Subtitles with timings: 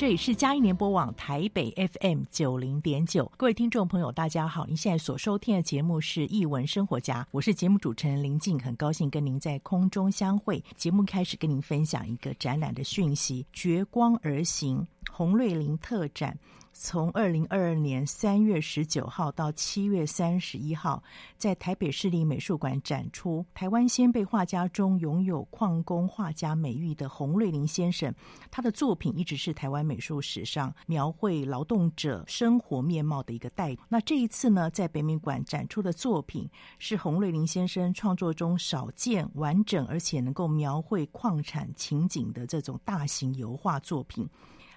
[0.00, 4.64] 这里是嘉义联播网台北 FM 九零点九，各位听众朋友，大家好！
[4.64, 10.64] 您现在所收听的节目是《艺文生活家》，我是节目主持人林静，很高兴跟您在空中相会。
[10.74, 16.34] 节目开始跟您分享一个展览的讯息：绝光而行洪瑞林特展。
[16.82, 21.02] 从二零二二年三月十九号到七月三十一号，
[21.36, 28.12] 在台北市立美术馆展出台湾先辈画家中拥有矿工画家美誉的洪瑞麟先生。
[28.50, 33.84] 他的作品一直是台湾美术史上描绘劳动者生活面貌的一个代表。
[33.86, 44.26] 那这一次呢，在北美馆展出的作品是洪瑞麟先生创作中少见完整而且能够描绘矿产情景的这种大型油画作品。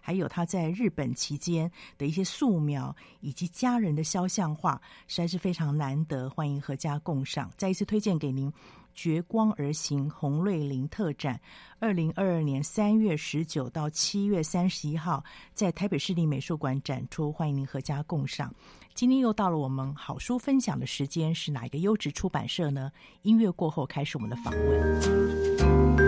[0.06, 7.50] 还有他在日本期间的一些素描，以及家人的肖像画，实在是非常难得，欢迎阖家共赏。
[7.56, 8.52] 再一次推荐给您
[8.94, 11.36] 《绝光而行洪瑞麟特展》，
[11.80, 15.24] 二零二二年三月十九到七月三十一号，
[15.54, 18.54] 在台北市立美术馆展出，欢迎您阖家共赏。
[18.94, 22.92] 今天又到了我们好书分享的时间，是哪一个优质出版社呢？
[23.22, 26.03] 音乐过后开始我们的访问。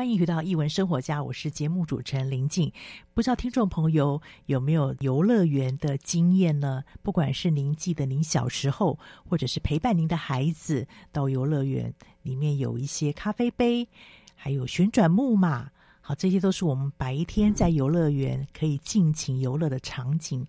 [0.00, 2.72] 欢迎回到艺文生活家，我是节目主持人林静。
[3.12, 6.84] 不知道听众朋友有没有游乐园的经验呢？
[7.02, 8.98] 不管是您记得您小时候，
[9.28, 11.92] 或者是陪伴您的孩子到游乐园，
[12.22, 13.86] 里面有一些咖啡杯，
[14.34, 15.70] 还有旋转木马，
[16.00, 20.46] 好，这些都是我们白天在游乐园可以尽情游乐的场景。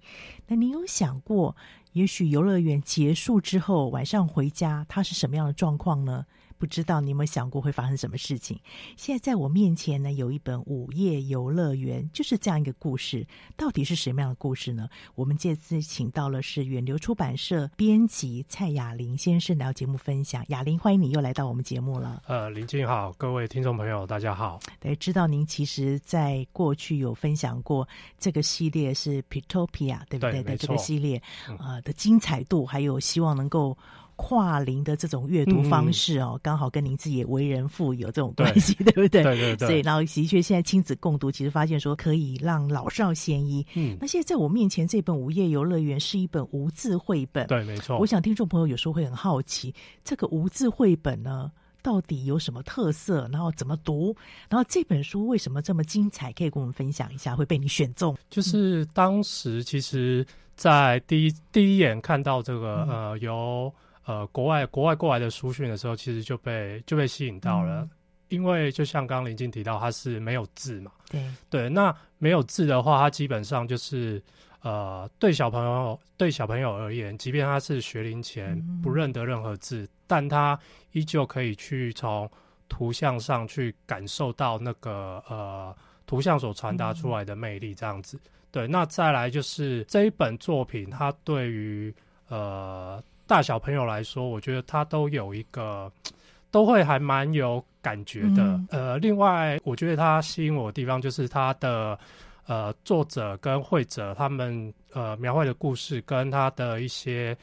[0.48, 1.57] 那您有想过，
[1.92, 6.25] 也许游乐园结束之后，晚上回家，它是什么样的状况呢？
[6.62, 8.56] 不知道你有没有想过会发生什么事情？
[8.96, 13.25] 现在在我面前呢，有一本《午夜游乐园》，就是这样一个故事。
[13.58, 14.88] 到底是什么样的故事呢？
[15.16, 20.46] 我们这次请到了是远流出版社编辑蔡雅玲先生来到节目分享。
[20.50, 22.22] 雅玲，欢迎你又来到我们节目了。
[22.28, 24.60] 呃，林静好，各位听众朋友，大家好。
[24.80, 30.44] 对，知道您其实在过去有分享过这个系列是 Pitopia，对不对？
[30.44, 31.19] 对，这个系列
[31.58, 33.75] 呃的精彩度，还有希望能够。
[34.21, 39.23] 跨龄的这种阅读方式哦，刚、嗯、好跟您自己也为人父有这种关系，对， 对不对？
[39.23, 39.68] 对对对。
[39.68, 43.65] 所以，然后的确，现在亲子共读，其实发现说可以让老少咸宜。
[43.73, 43.97] 嗯。
[44.00, 47.97] 那现在在我面前这本《午夜游乐园》是一本无字绘本，对，没错。
[47.97, 49.73] 我想听众朋友有时候会很好奇，
[50.03, 51.51] 这个无字绘本呢，
[51.81, 53.27] 到底有什么特色？
[53.31, 54.15] 然后怎么读？
[54.50, 56.31] 然后这本书为什么这么精彩？
[56.33, 58.15] 可以跟我们分享一下，会被你选中？
[58.29, 60.24] 就是当时其实，
[60.56, 63.74] 在第一第一眼看到这个、嗯、呃由。
[64.12, 67.90] 呃，国外国外过来的书讯的时候，其实就被就被吸引到了，嗯、
[68.28, 70.92] 因为就像刚刚林静提到，它是没有字嘛。
[71.10, 74.22] 对对，那没有字的话，它基本上就是
[74.63, 80.60] 呃，对小朋友对小朋友而言，即便他是学龄前不认得任何字，嗯、但他
[80.92, 82.30] 依旧可以去从
[82.68, 85.74] 图像上去感受到那个呃
[86.06, 88.18] 图像所传达出来的魅力，这样子。
[88.18, 91.96] 嗯、对，那再来就是这一本作品，它对于
[92.28, 93.02] 呃。
[93.31, 95.89] 大小朋友来说，我觉得他都有一个，
[96.51, 98.44] 都会还蛮有感觉的。
[98.44, 101.98] 嗯、呃，另外，我觉得他吸引我的地方就是他的
[102.45, 107.33] 呃作者跟绘者他们呃描绘的故事，跟他的一些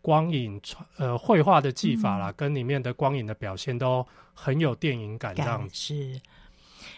[0.00, 0.58] 光影
[0.96, 4.02] 呃绘画的技法啦，嗯、跟里面的光影的表现都
[4.32, 5.74] 很有电影感，这样子。
[5.74, 6.20] 是。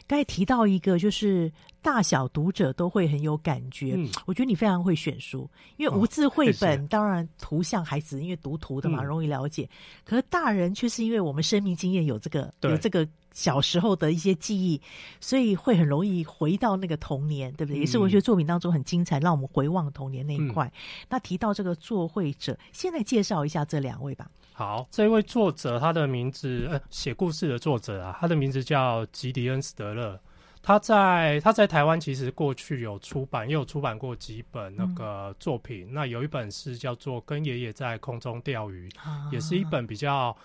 [0.06, 3.94] 刚才提到一个，就是大小读者都会很有感觉。
[3.96, 9.68] 嗯，我觉得你非常会选书，因为无字绘本，哦、当然图像孩子因为读图的嘛，嗯、容易了解。
[10.04, 13.06] 可是大人却是因为我们生命经验有这个，有这个
[13.36, 14.80] 小时候的一些记忆，
[15.20, 17.78] 所以会很容易回到那个童年，对不对？
[17.78, 20.66] 嗯、也是文学作品当中很精彩，让我们回望童年那一块。
[20.66, 20.72] 嗯、
[21.10, 24.26] 那提到这个作绘者，现在介绍一下这两位吧。
[24.54, 30.18] 好，这位作者他的名字，呃，写故事的作者啊，他的名字叫吉迪恩·斯德勒。
[30.62, 35.86] 他在他在台湾其实过去有出版，也有出版过几本那个作品。
[35.90, 40.36] 嗯、那有一本是叫做《跟爷爷在空中钓鱼》，啊、也是一本比较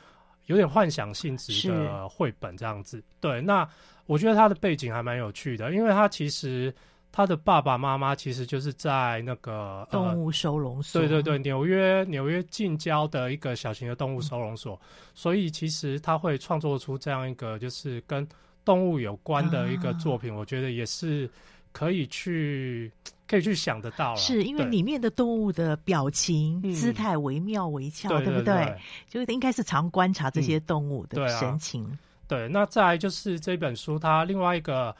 [0.51, 2.97] 有点幻想性质的绘本这样子。
[2.97, 3.67] 是对，那
[4.05, 6.71] 我觉得他的背景还蛮有趣的，因为他其实。
[7.13, 18.25] 他的爸爸妈妈其实就是在那个动物收容所，对对对，纽约纽约近郊的一个小型的动物收容所，嗯、所以其实他会创作出这样一个就是跟
[18.63, 21.29] 动物有关的一个作品，啊、我觉得也是
[21.73, 22.89] 可以去
[23.31, 28.77] 可以去想得到了，是因为里面的动物的表情、姿态惟妙惟肖，嗯、对不对？
[29.07, 31.83] 就应该是常观察这些动物的神情。
[31.85, 34.93] 嗯、对，那再来就是这本书，它另外一个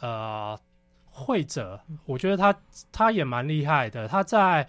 [0.00, 0.58] 呃。
[1.20, 2.56] 会者，我觉得他
[2.92, 4.06] 他也蛮厉害的。
[4.06, 4.64] 他在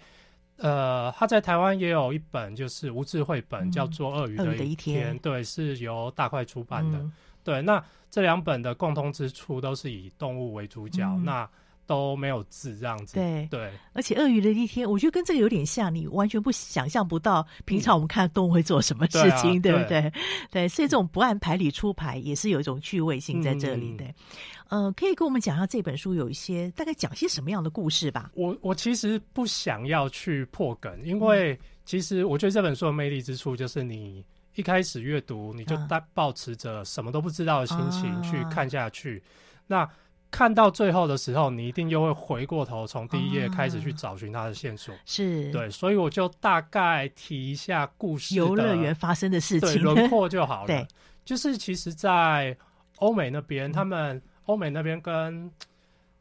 [0.56, 5.14] 呃，他在台湾也有一本就是无字绘本，叫做《鳄鱼的一天》。
[5.20, 6.98] 对，是由大块出版的。
[6.98, 7.12] 嗯、
[7.44, 11.04] 对，那这两本的共通之处都是以动物为主角。
[11.04, 11.48] 嗯、那
[11.90, 13.48] 都没有字这样子，对。
[13.50, 20.00] 对，而且鳄鱼的一天，我觉得跟这个有点像，你完全不想象不到，平常我们看动物会做什么事情，嗯、对，啊、对不对？
[20.02, 20.12] 对，
[20.52, 24.04] 对，所以这种不按牌理出牌，也是有一种趣味性在这里的。
[24.68, 28.30] 嗯、呃，可以跟我们讲一下这本书有一些大概讲些什么样的故事吧？
[28.34, 39.90] 我我其实不想要去破梗，因为其实我觉得这本书的魅力之处就是你一开始阅读，你就带抱持着什么都不知道的心情去看下去，啊、那。
[40.30, 44.94] 看到最后的时候，你一定又会回过头，从第一页开始去找寻它的线索。
[45.04, 50.66] 是，对，所以我就大概提一下故事游乐园发生的事情，轮廓就好了。
[50.68, 50.86] 对，
[51.24, 52.56] 就是其实，在
[52.98, 55.50] 欧美那边，他们欧美那边跟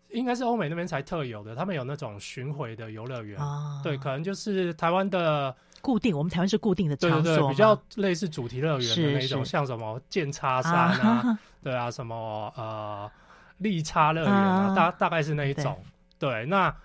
[0.10, 3.40] 应该是欧美那边才特有的，他们有那种巡回的游乐园。
[3.84, 13.12] 对，可能就是台湾的固定，我们台湾是固定的场所，比较类似主题乐园的那种，像什么剑叉山啊， 对啊，什么呃。
[13.60, 15.78] 利差乐园啊，大大概是那一种。
[16.18, 16.76] 对，对，那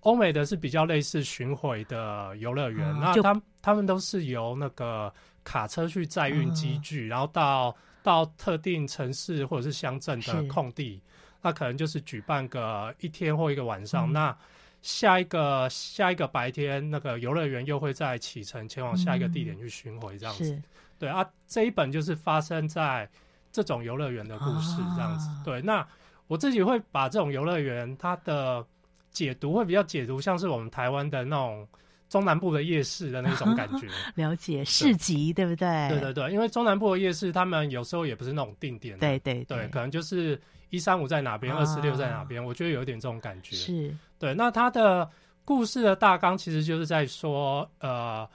[0.00, 2.88] 欧美的是比较类似巡回的游乐园。
[2.96, 5.12] 啊、那他们他们都是由那个
[5.44, 11.02] 卡车去载运机具，嗯、然后到到特定城市或者是乡镇的空地，
[11.42, 14.10] 那可能就是举办个一天或一个晚上。
[14.10, 14.36] 嗯、那
[14.82, 20.50] 下一个下一个白天，那个游乐园又会再启程前往下一个地点去巡回，这样子。
[20.50, 20.62] 嗯、
[20.98, 23.06] 对啊，这一本就是发生在
[23.52, 25.28] 这种游乐园的故事，这样子。
[25.28, 25.86] 啊、对，那
[26.30, 28.64] 我自己会把这种游乐园它的
[29.10, 31.66] 解读会比较解读，像是我们台湾的那种。
[32.08, 33.86] 中南部的夜市的那种感觉，
[34.20, 35.88] 了解市集对，不对？
[35.90, 40.36] 对对对，因为中南部的夜市，他们有时候也不是那种定点的，对对对，对，可能就是
[40.70, 43.54] 一三五在哪边，二四六在哪边，我觉得有点这种感觉。
[43.54, 44.34] 是，对。
[44.34, 45.08] 那它的
[45.44, 48.28] 故事的大纲其实就是在说，呃，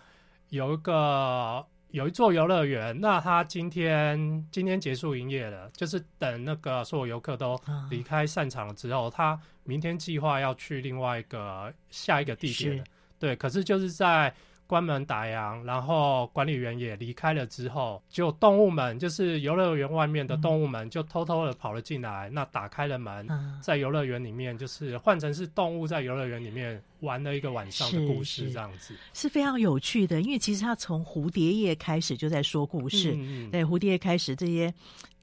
[0.52, 1.62] 有一个
[1.96, 7.58] 有一座游乐园，那他今天今天结束营业了，就是等那个所有游客都
[7.90, 12.84] 离开散场了之后，他明天计划要去另外一个下一个地点。
[13.18, 14.34] 对，可是就是在
[14.68, 22.30] 关门打烊，然后管理员也离开了之后，就动物们，就是游乐园外面的动物们，就偷偷的跑了进来。
[22.30, 30.22] 嗯、那打开了门，嗯、在游乐园里面，就是换成是动物在游乐园里面玩了一个晚上的故事，这样子是，非常有趣的。
[30.22, 34.74] 因为其实他从蝴蝶叶开始就在说故事，嗯、对，蝴蝶叶开始这些。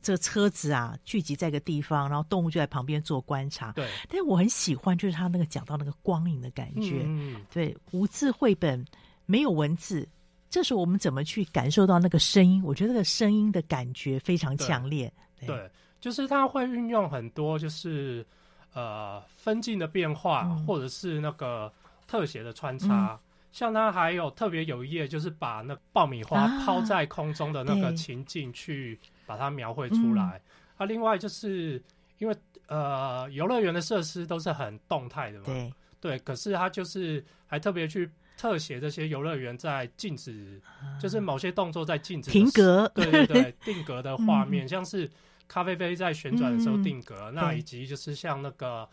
[0.04, 3.70] 这个车子啊，聚集在一个地方，然后动物就在旁边做观察。
[3.70, 7.02] 对，但是我很喜欢，就是他那个讲到那个光影的感觉。
[7.04, 8.84] 嗯，对，无字绘本
[9.26, 10.08] 没有文字，
[10.50, 12.62] 这时候我们怎么去感受到那个声音？
[12.64, 15.12] 我觉得那个声音的感觉非常强烈。
[15.38, 18.26] 对，对，就是他会运用很多，就是
[18.74, 21.72] 呃分镜的变化，嗯、或者是那个
[22.06, 23.18] 特写的穿插。
[23.20, 30.40] 嗯像他还有特别有一页，就是把那爆米花抛在空中的那个情境去把它描绘出来。
[30.78, 31.78] 啊，另外就是
[32.16, 32.34] 因为
[32.66, 38.10] 呃游乐园的设施都是很动态的嘛，对对，可是他就是还特别去
[38.42, 40.60] 特写这些游乐园在禁止，
[41.00, 45.08] 就是某些动作在禁止停格，对对对， 定格的画面，像是
[45.46, 48.88] 咖啡杯在旋转的时候定格，那以及就是像那个。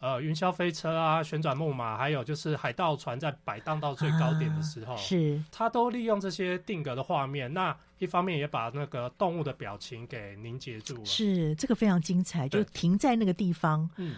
[0.00, 7.50] 呃，云霄飞车啊，旋转木马，还有就是海盗船在摆荡到最高点的时候，啊、是它都利用这些定格的画面。
[7.54, 11.04] 那一方面也把那个动物的表情给凝结住了。
[11.06, 13.88] 是这个非常精彩，就停在那个地方。
[13.96, 14.14] 嗯，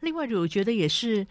[0.00, 1.26] 另外我觉得也是。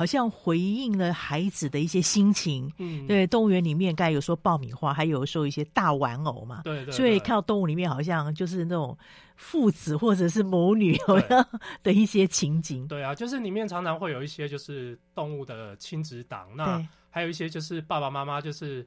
[0.00, 8.96] 好像回应了孩子的一些心情，嗯，对，动物园里面刚才有说爆米花，还有说一些大玩偶嘛，对，对对，所以看到动物里面好像就是那种
[9.36, 11.46] 父子或者是母女好像
[11.84, 18.86] 的一些情景，对啊，就是里面常常会有一些就是动物的亲子档，那还有一些就是爸爸妈妈就是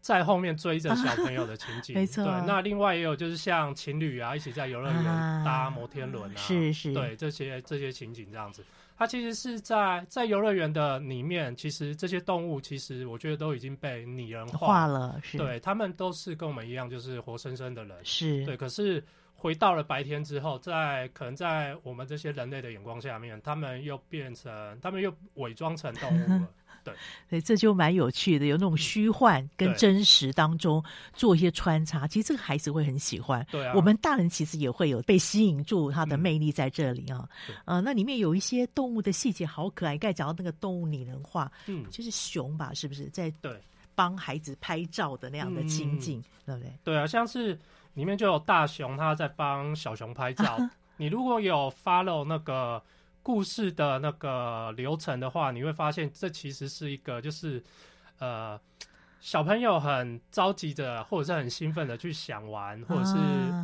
[0.00, 5.04] 在后面追着小朋友的情景，啊、 没错，对，那另外也有就是像情侣啊一起在游乐园
[5.44, 6.36] 搭摩天轮啊，啊。
[6.36, 8.64] 是是，对这些这些情景这样子。
[8.98, 18.56] 它其实是在在游乐园的里面，其实这些动物其实我觉得都已经被拟人化了，是对，他们都是跟我们一样，就是活生生的人，是对。
[18.56, 26.48] 可是回到了白天之后，在可能在我们这些人类的眼光下面，他们又变成，他们又伪装成动物了。
[26.86, 26.94] 对，
[27.28, 33.44] 所以这就蛮有趣的，有那种虚幻跟真实当中做一些穿插，其实这个孩子会很喜欢。
[33.50, 37.28] 对啊，我们大人其实也会有被吸引住，它的魅力在这里啊。
[37.64, 43.60] 呃，那里面有一些动物的细节好可爱，刚才讲到那个动物拟人化，嗯，就是熊吧，是不是在对
[43.94, 46.72] 帮孩子拍照的那样的情景，对不对？
[46.84, 47.58] 对啊，像是
[47.94, 50.58] 里面就有大熊，他在帮小熊拍照。
[50.96, 52.82] 你如果有 follow 那个。
[53.26, 57.60] 故事的那个流程的话，你会发现这其实是一个，就是
[58.20, 58.56] 呃，
[59.18, 63.16] 小朋友很着急的，或者是很兴奋的去想玩，或者是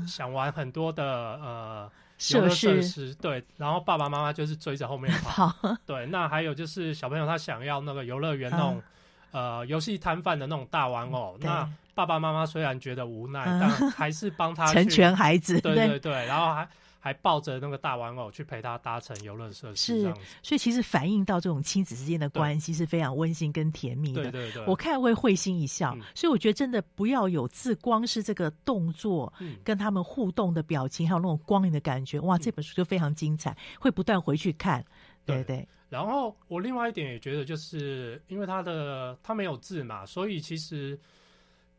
[0.04, 1.88] 想玩很多的呃
[2.32, 3.40] 游乐设施，对。
[3.56, 6.06] 然后爸爸妈妈就是追着后面跑， 好对。
[6.06, 8.82] 那还有就是小朋友他想要那个游乐园那种、
[9.30, 16.68] 啊、呃游戏摊贩的那种大玩偶，那爸爸妈妈虽然觉得无奈，啊、但还是帮他成全孩子，对对对，然后还。
[17.04, 24.30] 还抱着那个大玩偶去陪他搭乘游乐设施，是，所以其实反映到这种亲子之间的关系是非常温馨跟甜蜜的。
[24.30, 25.96] 对对对，我看会会心一笑。
[25.96, 29.32] 嗯、所以我觉得真的不要有字，光是这个动作
[29.64, 34.84] 跟他们互动的表情，嗯、还有那种光影的感觉，哇，这本书就非常精彩，嗯、会不断回去看。
[35.26, 35.68] 对对，对。
[35.88, 40.96] 然后我另外一点也觉得，就是因为他的他没有字嘛，所以其实。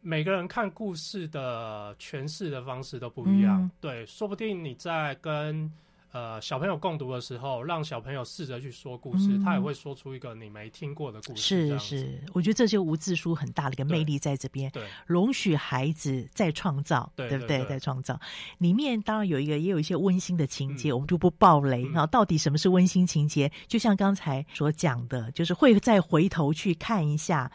[0.06, 5.72] 每个人看故事的诠释的方式都不一样，嗯、对，说不定你在跟
[6.12, 11.70] 呃小朋友共读的时候，让小朋友试着去说故事，嗯、他也会说出一个你没听过的故事。
[11.70, 17.64] 是是，我觉得这就无字书很大的一个魅力在这边，对，容许孩子在创造，对，对不对？
[17.66, 18.20] 再创造，
[18.58, 21.82] 里面当然有一个也有一些温馨的情节，嗯、我们就不爆雷。
[21.86, 23.50] 然后、嗯、到底什么是温馨情节？
[23.68, 27.50] 就像刚才所讲的，就是会再回头去看一下。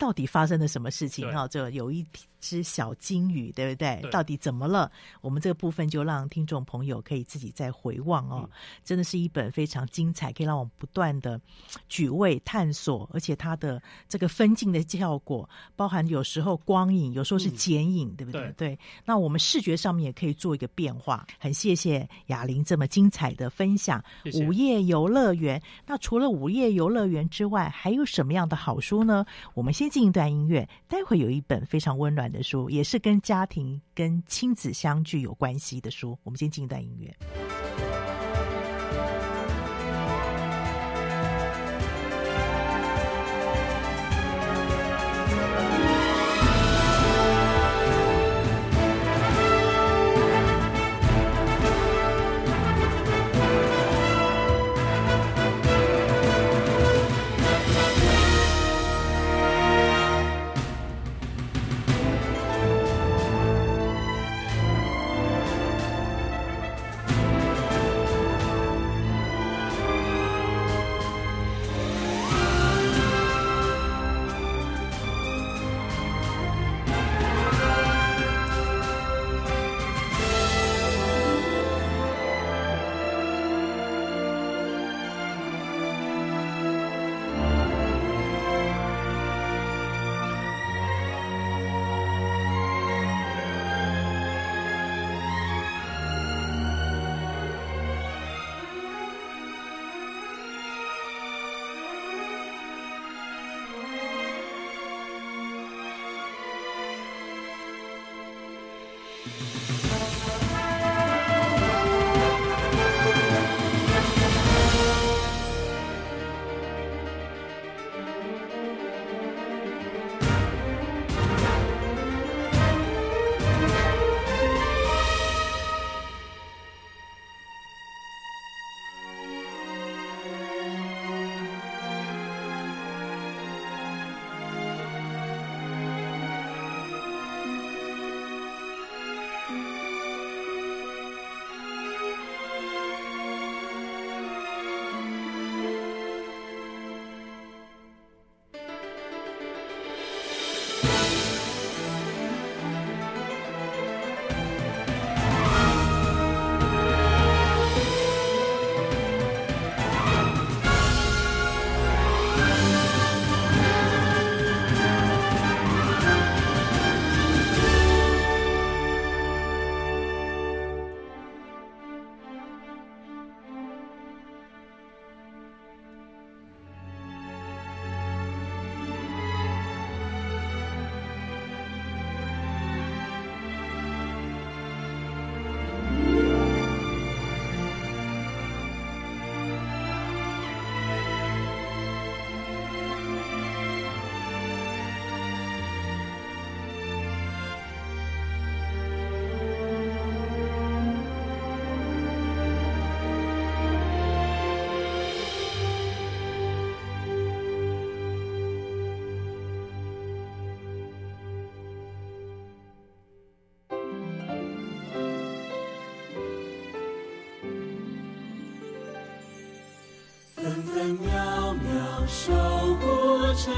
[0.00, 1.30] 嗯到底发生了什么事情？
[1.30, 2.04] 哈对，就有一
[2.40, 3.98] 只小金鱼，对不对？
[4.02, 4.90] 对到底怎么了？
[5.20, 8.40] 我们这个部分就让听众朋友可以自己再回望哦。
[8.44, 8.50] 嗯、
[8.84, 11.40] 真的是一本非常精彩，可以让我们不断的
[11.88, 18.52] 举位探索，而且它的这个分镜的效果，包含有时候光影，有时候是剪影，嗯、对不对？
[18.56, 18.78] 对。
[19.04, 21.26] 那我们视觉上面也可以做一个变化。
[21.38, 24.02] 很谢谢雅玲这么精彩的分享。
[24.24, 24.46] 谢谢。
[24.46, 25.60] 午夜游乐园。
[25.86, 29.26] 那除了午夜游乐园之外，还有什么样的好书呢？
[29.54, 36.18] 我们先进一段音乐，待会有一本非常温暖的书，也是跟家庭、跟亲子相聚有关系的书。
[36.22, 37.14] 我们先进一段音乐。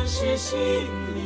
[0.04, 0.58] 是心
[1.14, 1.21] 灵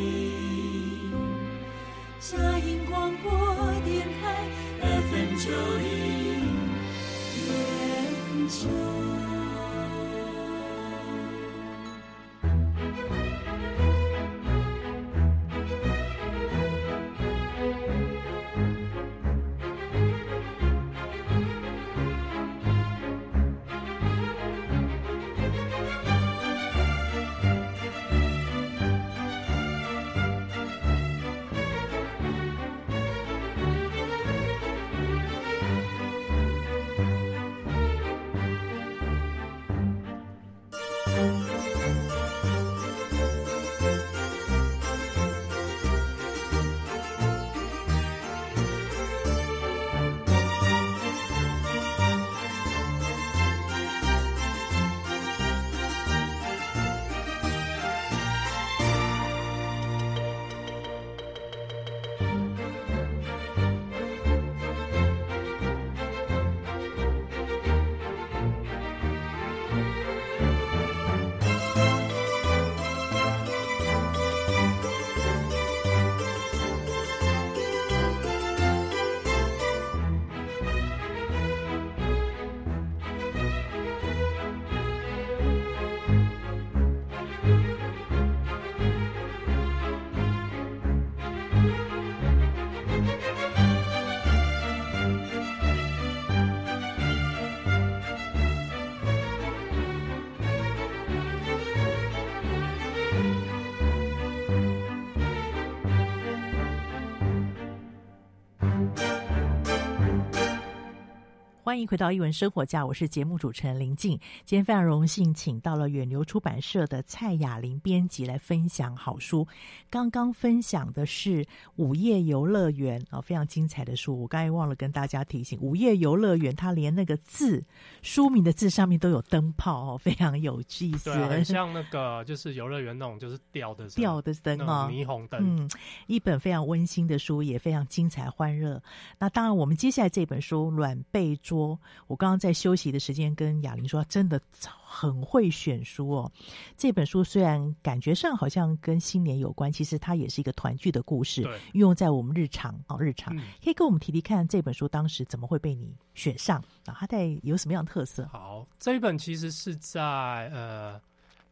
[111.66, 114.12] 欢迎回到一文生活家，我是节目主持人林静。
[114.44, 119.48] 今天非常荣幸，请到了远流出版社的蔡雅玲编辑来分享好书。
[119.90, 124.16] 刚刚分享的是《午夜游乐园》啊，非常精彩的书。
[124.16, 127.64] 我刚才忘了跟大家提醒，《午夜游乐园》它连那个字
[128.00, 131.12] 书名的字上面都有灯泡哦，非常有意思。
[131.12, 135.40] 对，很像那个就是游乐园那种就是吊的吊的灯啊，霓虹灯。
[135.42, 135.68] 嗯，
[136.06, 138.80] 一本非常温馨的书，也非常精彩欢乐。
[139.18, 141.34] 那当然，我们接下来这本书《暖被
[141.66, 141.76] 捉》。
[142.06, 146.30] 我刚刚在休息的时间跟雅玲说，真的很会选书哦。
[146.76, 152.96] 这本书虽然感觉上好像跟新年有关，其实它也是一个团聚的故事，运用在我们日常哦。
[153.00, 156.94] 日常可以跟我们提提看，这本书当时怎么会被你选上啊？
[156.98, 158.26] 它在有什么样的特色？
[158.28, 160.02] 好，这一本其实是在
[160.48, 161.00] 呃，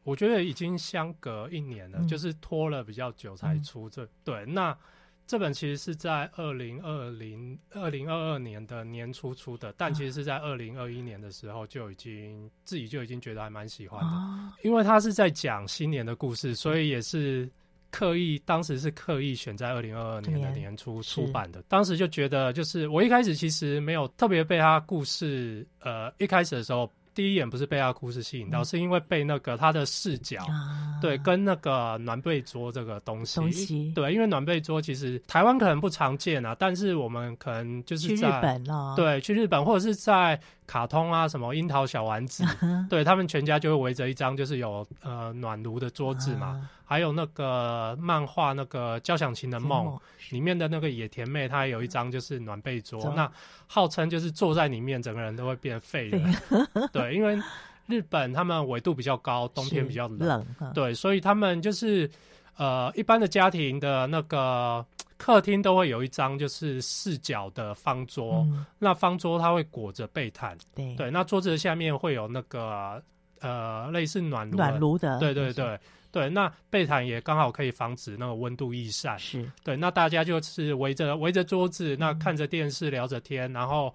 [0.05, 4.77] 我觉得已经相隔一年了，嗯、就是拖了比较久才出这、嗯、对那。
[5.27, 17.51] 这本其实是在二零二零二零二二年的年初出的，但其实是在二零二一年的时候就已经自己就已经觉得还蛮喜欢的，因为他是在讲新年的故事，所以也是
[17.91, 21.63] 刻意当时是刻意选在二零二二年的年初出版的。
[21.69, 26.91] 当时就觉得，就是我一开始其实没有特别被他故事，呃，一开始的时候。
[27.15, 33.93] 第一眼不是被他故事吸引到，嗯、是因为被那个他的视角，啊、对，跟那个暖被桌这个东西，东西。
[33.95, 40.39] 对，因为暖被桌其实台湾可能不常见啊，但是我们可能就是在去日本了，对，去日本或者是在。
[40.67, 42.43] 卡通啊，什么樱桃小丸子，
[42.89, 49.99] 对，他们全家就会围着一张就是有呃暖炉的桌子嘛，还有那个漫画那个交响情的梦
[50.31, 53.29] 里面的那个野田妹，她有一张就是暖被桌，那
[53.67, 56.35] 号称就是坐在里面整个人都会变废人，
[56.93, 57.37] 对，因为
[57.89, 62.09] 日本他们纬度比较高，冬天比较冷，对，所以他们就是
[62.57, 64.87] 呃一般的家庭的那个。
[65.17, 70.95] 客厅都会有一张就是四角的方桌，嗯、那方桌它会裹着被毯，对。
[70.97, 73.01] 对，那桌子的下面会有那个
[73.41, 75.81] 呃类似暖炉暖炉的，对对对是
[76.15, 83.93] 对，那被毯也刚好可以防止那个温度易散，是对，那大家就是围着围着桌子，那看着电视聊着天，然后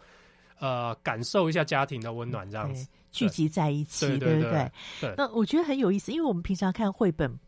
[0.60, 5.14] 呃感受一下家庭的温暖这样子聚集在一起，对对对，对，对，对。
[5.16, 7.40] 那我觉得很有意思，因为我们平常看绘本。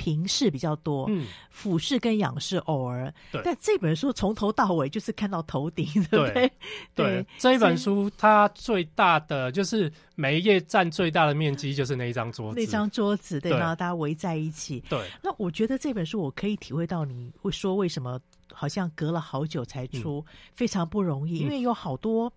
[0.00, 3.42] 平视比较多，嗯，俯视跟仰视偶尔，对。
[3.44, 6.50] 但这本书从头到尾就是看到头顶，对不对？
[6.94, 14.82] 对，这一本书它最大的就是每一页占最大的面积就是那一张桌子，那张桌子对，然后大家围在一起。
[14.88, 15.06] 对。
[15.22, 18.18] 那我觉得这本书我可以体会到你会说为什么
[18.54, 22.32] 好像隔了好久才出，非常不容易，因为有好多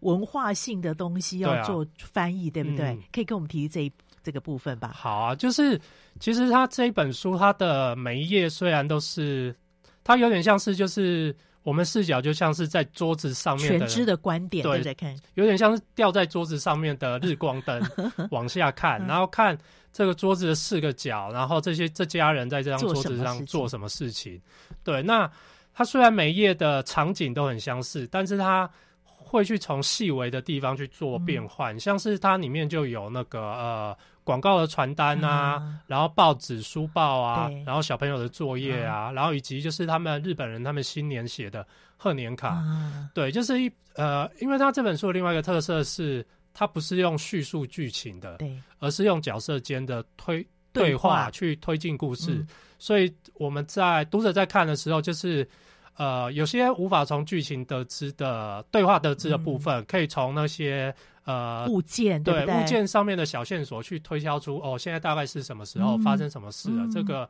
[0.00, 2.98] 文化性的东西要做翻译，对不对？
[3.10, 3.92] 可以跟我们提这一
[4.26, 4.92] 这个部分吧。
[4.92, 5.80] 好啊，就是。
[6.18, 9.54] 其实他这一本书，它的每一页虽然都是，
[10.02, 17.82] 它有点像是就是我们视角就像是在桌子上面的全知的观点，对，在看，有点像是吊在桌子上面的日光灯
[18.32, 19.54] 往下看，然后看
[19.92, 24.40] 这个桌子的四个角，然后这些这家人在这张桌子上做什么事情。
[24.82, 25.30] 对，那
[25.74, 28.66] 它虽然每一页的场景都很相似，但是它
[29.04, 33.98] 会去从细微的地方去做变换，嗯、像是它里面就有那个呃。
[34.26, 41.64] 广告的传单啊，嗯、然后报纸、书报啊，然后小朋友的作业啊，嗯、然后以及就是他们日本人他们新年写的
[41.96, 55.48] 贺年卡，嗯、对，就是一呃，因为他这本书的另外一个特色是，它不是用叙述剧情的，对，而是用角色间的推对话去推进故事，嗯、所以我们在读者在看的时候，就是
[55.96, 60.94] 呃，有些无法从剧情得知的对话得知的部分，嗯、可以从那些。
[61.26, 66.84] 呃，物件对，物件上面的小线索去推敲出哦，现在大概是什么时候发生什么事了？
[66.84, 67.28] 嗯、这个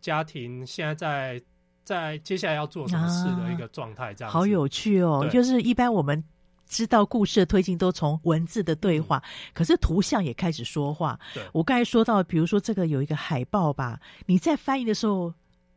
[0.00, 1.40] 家庭现在在
[1.84, 5.24] 在接下来要做什么事的一个状态，这样、啊、好有趣哦。
[5.30, 6.20] 就是一般我们
[6.66, 11.16] 知道故事的推进都从文字的对话，嗯、可是图像也开始说话。
[11.32, 15.32] 对我刚才说到，比如说这个有一个海报吧，你在翻译的时候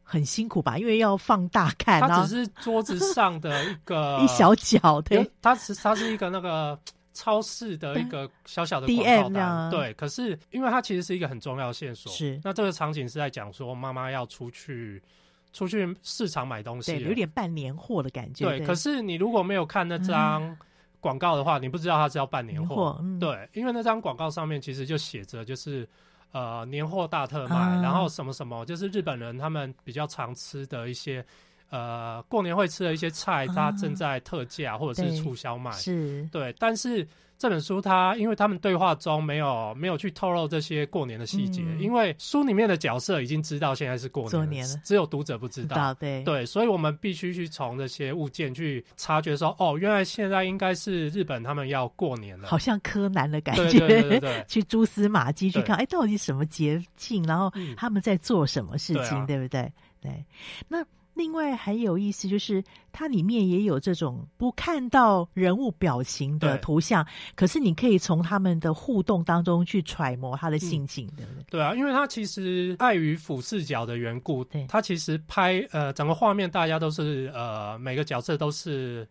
[0.09, 0.77] 很辛苦吧？
[0.79, 6.79] 因为要放大看，它只是桌子上的一个 一小角，对，它是它是一个那个。
[7.11, 12.39] 超市的一个小小的广告单，对，可是因为它其实是一个很重要的线索，是。
[12.45, 15.03] 那这个场景是在讲说妈妈要出去
[15.51, 18.45] 出去市场买东西，对，有点办年货的感觉。
[18.45, 20.55] 对，可是你如果没有看那张
[21.01, 23.03] 广告的话，你不知道它是要办年货。
[23.19, 25.85] 对，因为那张广告上面其实就写着就是
[26.31, 31.25] 呃年货大特卖，然后什么什么，就是日本人他们比较常吃的一些
[31.69, 36.27] 呃过年会吃的一些菜，它正在特价或者是促销卖，是。
[36.31, 37.07] 对，但是。
[37.39, 44.75] 这本书它，因为他们对话中没有没有去透露这些过年的细节，嗯、因为书里面的角色已经知道现在是过年了，年了。
[44.83, 45.93] 只有读者不知道。
[45.93, 46.21] 对。
[46.25, 54.19] 对，所以我们必须去从这些物件去察觉说，哦，原来现在应该是日本他们要过年了，好像柯南的感觉，对对对对。
[54.19, 59.73] 对 去蛛丝马迹去看，哎，到底什么节庆，然后他们在做什么事情，嗯、对，啊、对不对？
[60.01, 60.25] 对，
[60.67, 60.85] 那。
[61.19, 67.05] 另外还有意思就是，它里面也有这种不看到人物表情的图像，
[67.35, 71.43] 可是你可以从他们的互动当中去揣摩他的心情，对不对？
[71.49, 79.05] 对啊，因为它其实碍于俯视角的缘故，对，它其实拍呃整个画面，大家都是呃每个角色都是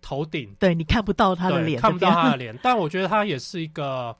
[0.00, 4.16] 头顶，对，你看不到他的脸，看不到他的脸，但我觉得他也是一个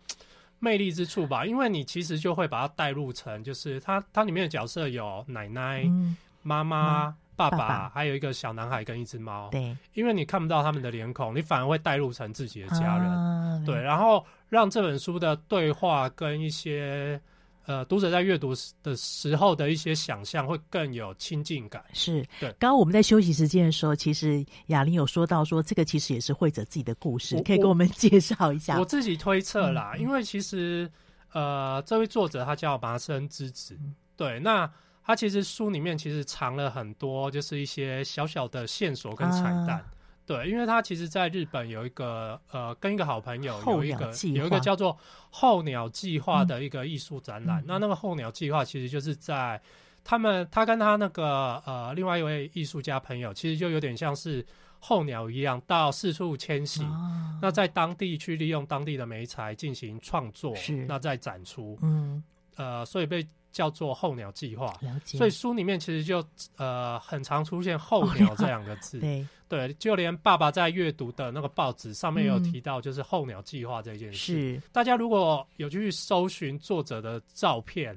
[0.59, 5.85] 魅力之处吧，因为你其实就会把它带入成，就是它它里面的角色有奶奶。
[5.85, 9.49] 嗯妈妈、爸爸，爸爸还有一个小男孩跟一只猫。
[9.51, 13.11] 对，因为你看不到他们的脸孔，你反而会带入成自己的家人。
[13.11, 17.21] 啊、对，然后让这本书的对话跟一些
[17.67, 21.83] 呃读者在阅读的时候的一些想象会更有亲近感。
[21.93, 22.51] 是，对。
[22.59, 28.79] 刚刚我们在休息时间的时候，其实雅玲有说到说，这个其实也是绘者自己的故事，可以跟我们介绍一下。
[28.79, 30.89] 我自己推测啦，嗯、因为其实
[31.33, 33.77] 呃，这位作者他叫麻生之子。
[33.81, 34.71] 嗯、对，那。
[35.07, 39.73] 他其实书里面其实藏了很多，就是一些小小的线索跟彩蛋。
[39.73, 39.85] 啊、
[40.25, 44.97] 对，因为他其实在日本有一个呃，跟一个好朋友有一个有一个叫做
[45.29, 47.61] “候鸟计划”的一个艺术展览。
[47.61, 49.61] 嗯、那那个“候鸟计划”其实就是在
[50.03, 54.43] 他们他跟他那个呃另外一位艺术家朋友，其实就有点像是
[54.79, 56.83] 候鸟一样，到四处迁徙。
[56.85, 61.79] 啊、那在当地去利用当地的媒材进行创作，是那再展出。
[61.83, 62.25] 嗯，
[62.57, 63.27] 呃，所以被。
[63.55, 66.23] 叫做候鸟计划，所以书里面其实就
[66.57, 69.25] 呃很常出现候鸟这两个字，对。
[69.47, 74.19] 对，就连爸爸在阅读的那个报纸上面也有提到，就是候鸟计划这件事。
[74.19, 77.97] 是，大家如果有去搜寻作者的照片，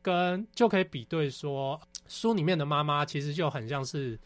[0.00, 4.18] 跟就可以比对说，书里面的妈妈其实就很像是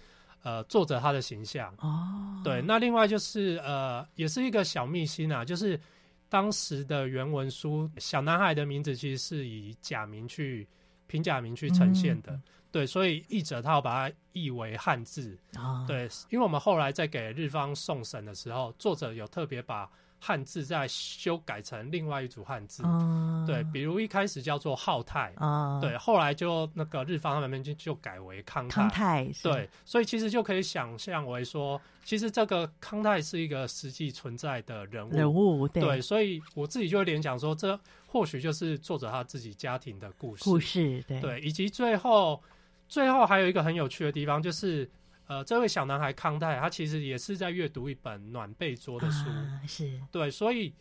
[0.44, 1.74] 呃作者他的形象。
[1.78, 2.40] 哦。
[2.44, 5.80] 对，那另外就是呃也是一个小秘辛啊，就是。
[6.28, 10.66] 当时的原文书，小男孩的名字其实是以假名去
[11.06, 19.90] 平假名去呈现的，嗯、对，所以译者他要把它译为汉字，啊、对，因为我们后来在给日方送审的时候，作者有特别把。
[20.20, 42.42] 汉字再修改成另外一组汉字，嗯、对，比如一开始叫做浩泰，嗯、对，后来就那个日方他们那边就就改为康泰，康泰对，所以其实就可以想象为说，其实这个康泰是一个实际存在的人物，人物对，对，所以我自己就会联想说，这或许就是作者他自己家庭的故事，故事对，对，以及最后
[42.88, 44.90] 最后还有一个很有趣的地方就是。
[45.28, 50.00] 呃，这位小男孩康泰，他其实也是在阅读一本暖被桌的书，啊、是。
[50.10, 50.74] 对，所以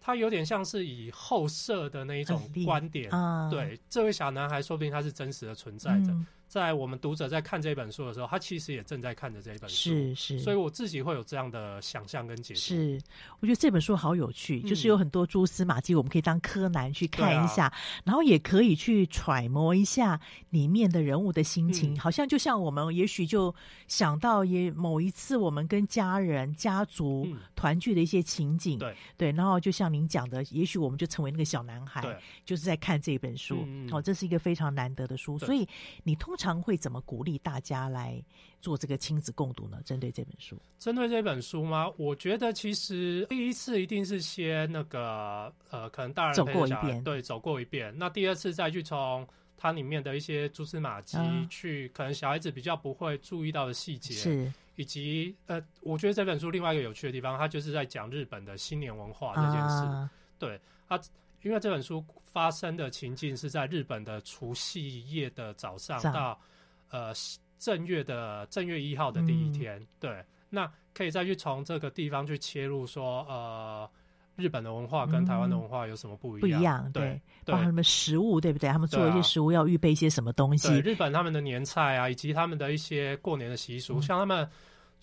[0.00, 6.12] 他有点像是以后设的那一种观点，啊、对，这位小男孩说不定他是真实的存在着。
[6.12, 12.98] 嗯在我们读者在看这本书的时候，他其实也正在看着这一本书，是是，所以我自己会有这样的想象跟解释。
[12.98, 13.00] 是，
[13.40, 23.54] 我觉得这本书好有趣，嗯、就是有很多蛛丝马迹，我们可以当柯南去看一下，啊、然后也可以去揣摩一下里面的人物的心情，嗯、好像就像我们也许就
[23.88, 32.02] 想到也某一次我们跟家人家族团聚的一些情景，对、嗯、对，然后就像您讲的，也许我们就成为那个小男孩，
[32.44, 35.66] 就是在看这本书，嗯、哦，这是一个非常难得的书，所以
[36.04, 36.41] 你通常。
[36.42, 38.20] 常会怎么鼓励大家来
[38.60, 39.80] 做这个亲子共读呢？
[39.84, 41.88] 针对这本书，针对这本书吗？
[41.96, 47.94] 我觉得其实第一次一定是先那个呃，可能大人走过一遍，对，走过一遍。
[47.96, 49.24] 那第二次再去从
[49.56, 51.16] 它里面的一些蛛丝马迹
[51.48, 59.84] 去，可能小孩子比较不会注意到的细节，是以及呃，我觉得这本书另外一个有趣的地方，它就是在讲日本的新年文化这件事。
[59.84, 61.00] 啊、对，它
[61.42, 62.04] 因为这本书。
[62.32, 66.40] 发生的情境是在日本的除夕夜的早上到
[66.88, 67.12] 呃
[67.58, 73.86] 正月的正月一号的第一天，嗯、对，那可以再去从这个地方去切入说，呃，
[74.34, 76.50] 日本的文化跟台湾的文化有什么不一样？
[76.50, 78.70] 不一样，对，包括什么食物，对不对？
[78.70, 80.72] 他们做一些食物要预备一些什么东西？
[80.80, 84.48] 日本他们的年菜啊，以及他们的一些过年的习俗，嗯、像他们。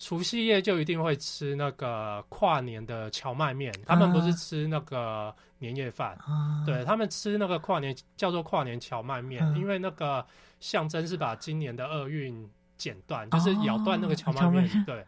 [0.00, 10.26] 除夕夜就一定会吃那个跨年的荞麦面，他们不是吃那个年夜饭，啊、对，他们吃那个跨年叫做跨年荞麦面，啊、因为那个
[10.58, 14.64] 象征是把今年的厄运剪断，啊、就是咬断那个荞麦面。
[14.64, 15.06] 哦、对，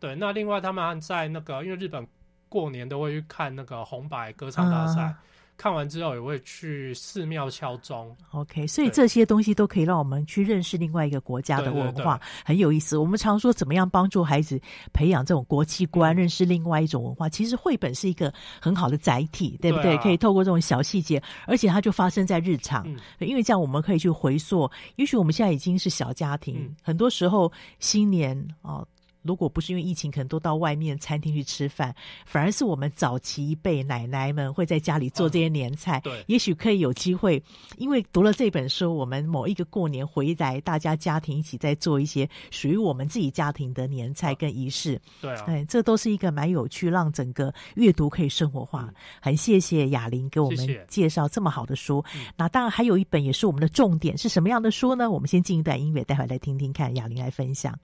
[0.00, 0.16] 对。
[0.16, 2.04] 那另外他们在那个，因为日本
[2.48, 5.22] 过年都会去看那个红白歌唱大赛，啊、
[5.56, 8.16] 看完之后也会去寺庙敲钟。
[8.32, 12.96] OK，所以这些东西都可以让我们去认识另外一个国家的文化，很有意思。
[12.96, 14.60] 我们常说怎么样帮助孩子
[14.92, 17.28] 培养这种国际观，嗯、认识另外一种文化。
[17.28, 19.96] 其实绘本是一个很好的载体，对不对？
[19.98, 22.82] 可以透过这种小细节，而且它就发生在日常。
[22.88, 28.84] 嗯、因为这样我们可以去回溯，也许我们现在已经是小家庭，嗯、很多时候新年啊。
[29.22, 35.98] 如果不是因为疫情，可能都到外面餐厅去吃饭，反而是我们早期一辈奶奶们会在家里做这些年菜。
[36.00, 37.42] 嗯、对，也许可以有机会，
[37.76, 45.00] 因为读了这本书，我们某一个过年回来，大家家庭一起在做一些属于我们自己家庭的年菜跟仪式。
[45.20, 48.84] 对啊，对，这都是一个蛮有趣，让整个阅读可以生活化。
[48.88, 52.04] 嗯、很谢谢雅玲给我们介绍这么好的书。
[52.10, 52.24] 谢谢。
[52.36, 55.10] 那当然还有一本也是我们的重点，是什么样的书呢？
[55.10, 57.78] 我们先进一段音乐，待会儿来听听看雅玲来分享。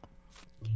[0.63, 0.69] 谢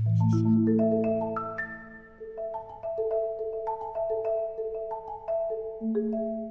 [5.80, 6.41] 谢。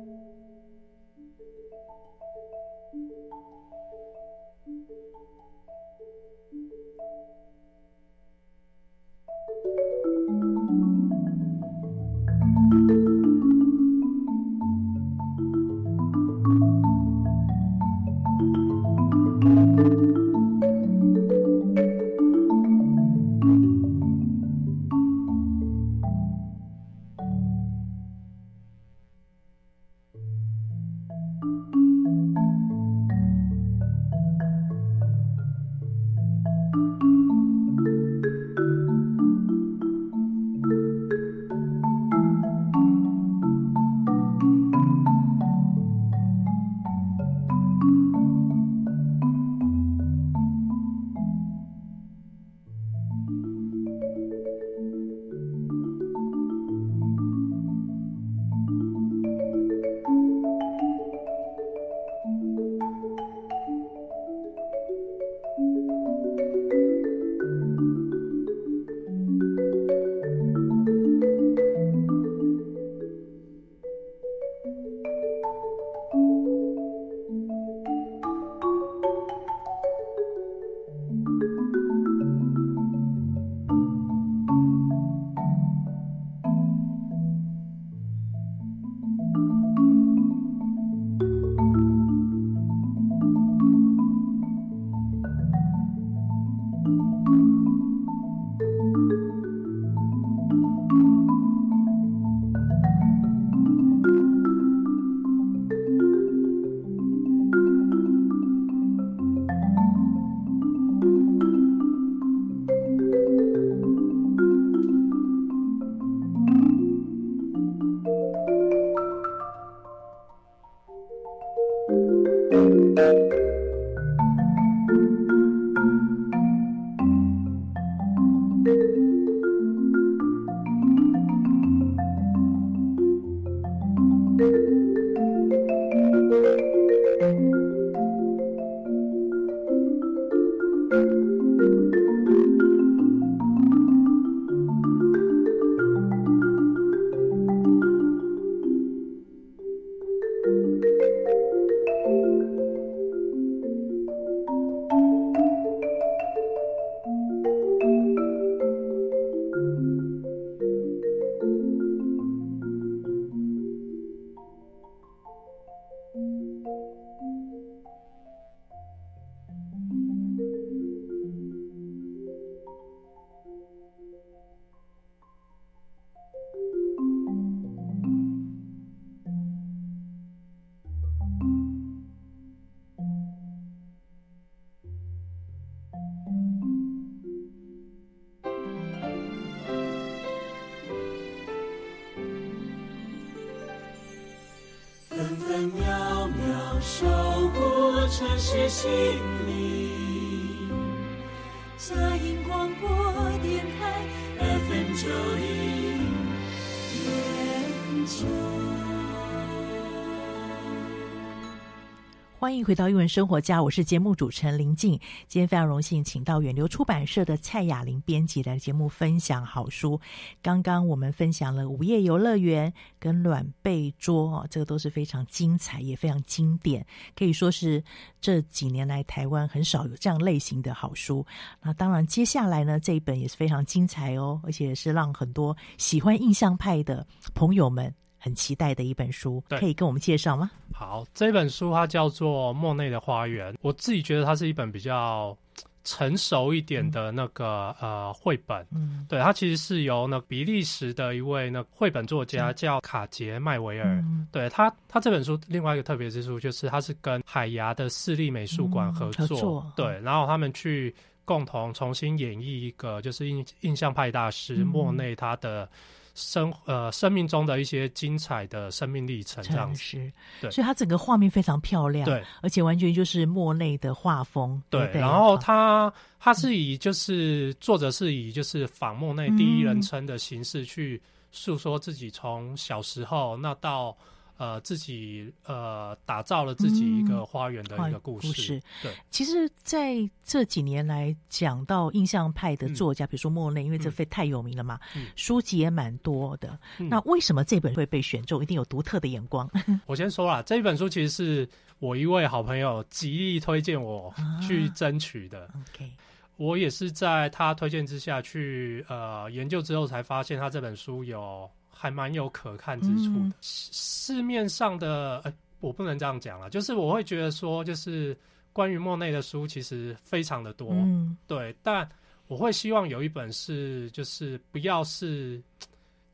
[212.41, 214.99] 欢迎回到英文生活家，我是节目主持人林静。
[215.27, 220.01] 今天非常荣幸，请到远流出版社的蔡雅琳编辑来节目分享好书。
[220.41, 226.83] 刚刚我们分享了《午夜游乐园》跟《暖被桌》哦，这个都是非常精彩，也非常经典，
[227.15, 227.83] 可以说是
[228.19, 231.23] 这几年来台湾很少有这样类型的好书。
[231.61, 237.93] 那当然，接下来呢，这一本也是非常精彩哦，而且是让很多喜欢印象派的朋友们。
[238.23, 240.51] 很期待的一本书，可以跟我们介绍吗？
[240.71, 245.35] 好，这本书它叫做《莫内的花园》，我自己觉得它是一本比较
[245.83, 248.63] 成熟一点的那个、嗯、呃绘本。
[248.71, 253.87] 嗯，对，它其实是由那比利时的一位那绘本作家叫卡杰麦维尔。
[253.87, 259.25] 嗯、对他，他这本书另外一个特别之处就是，他是跟海牙的市立美术馆合作。
[259.25, 260.93] 嗯、合作对，然后他们去
[261.25, 265.67] 共同重新演绎一个就是印印象派大师、嗯、莫内他的。
[266.13, 269.97] 生呃，生命中的一些精彩的生命历程，这样子，
[270.41, 274.81] 对，所以它整个画面非常漂亮，对，而且完全就是莫内的画风，对。
[274.87, 281.01] 对对，然后他他是以就是作者是以就是仿莫内第一人称的形式去
[281.31, 283.95] 诉说自己从小时候那到。
[284.41, 288.27] 呃，自己呃打造了自己一个花园的一个故事。
[288.27, 296.57] 嗯、故事对，其实在这几年来讲到印象派的作家，嗯、比如说莫内，因为这非太有名了嘛，嗯、书籍也蛮多的。
[296.79, 298.41] 嗯、那为什么这本会被选中？
[298.41, 299.47] 一定有独特的眼光。
[299.85, 304.11] 我先说啦，这一本书其实是我一位好朋友极力推荐我
[304.41, 305.45] 去争取的。
[305.45, 305.91] 啊、OK，
[306.37, 311.47] 我也是在他推荐之下去呃研究之后，才发现他这本书有。
[311.81, 313.25] 还蛮有可看之处的。
[313.25, 318.15] 嗯、市面上的，呃，我不能这样讲了，就是我会觉得说，就是
[318.53, 321.55] 关于莫内的书其实非常的多，嗯、对。
[321.63, 321.89] 但
[322.27, 325.41] 我会希望有一本是，就是不要是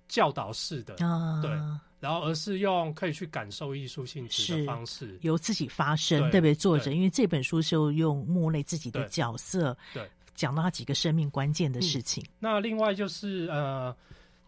[0.08, 1.52] 教导式的，啊、对，
[2.00, 6.56] 然后而是用可以去感受艺术性质的方式，由自己发声，对，不对？
[6.56, 12.24] 作者，因为这本书是用莫内自己的角色，对，讲到他几个生命关键的事情。
[12.24, 13.94] 嗯、那另外就是，呃。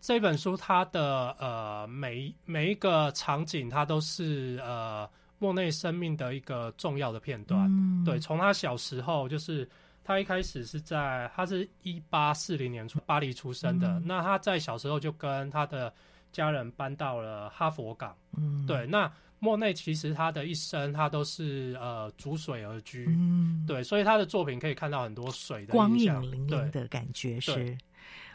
[0.01, 7.67] 这本书它的呃每每一个场景，它都是呃莫内生命的一个重要的片段。
[7.69, 9.67] 嗯、对，从他小时候，就是
[10.03, 13.87] 他一开始是在他是一八四零年出巴黎出生的。
[13.87, 15.93] 嗯、那他在小时候就跟他的
[16.31, 18.15] 家人搬到了哈佛港。
[18.37, 18.85] 嗯，对。
[18.87, 23.05] 那莫内其实他的一生，他都是呃逐水而居。
[23.09, 23.81] 嗯，对。
[23.81, 27.77] 所以他的作品可以看到很多水的光影粼粼的感觉是。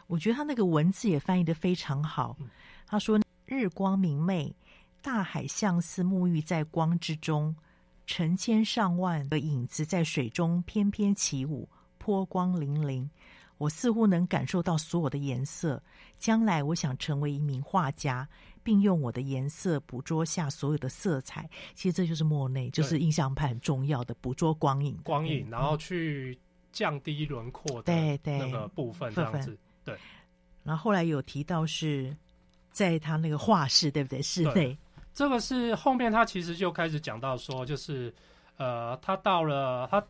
[0.07, 2.37] 我觉得他那个文字也翻译的非常好。
[2.87, 4.55] 他说：“日光明媚，
[5.01, 7.55] 大海像似沐浴在光之中，
[8.05, 13.09] 成千上万的影子在水中翩翩起舞，波光粼粼。
[13.57, 15.81] 我似乎能感受到所有的颜色。
[16.17, 18.27] 将来我想成为一名画家，
[18.61, 21.49] 并用我的颜色捕捉下所有的色彩。
[21.73, 26.37] 其实这就是莫内，就是印象派很重要的捕捉光影，光影，然后去
[26.71, 27.91] 降低轮廓的
[28.23, 29.95] 那个部分，这样子。”对，
[30.63, 32.13] 然后后来有提到是
[32.71, 34.21] 在他那个画室，对不对？
[34.21, 34.77] 室内，
[35.13, 38.13] 这个是后面他其实就开始讲到说，就是
[38.57, 40.05] 呃，他到了他，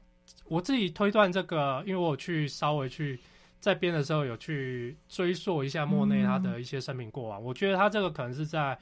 [0.45, 3.19] 我自己推断这个，因为我去稍微去
[3.59, 8.75] 在编的时候有去追溯一下莫内他的一些生命过往，嗯、我觉得他这个可能是在